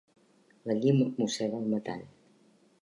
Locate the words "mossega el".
1.21-1.71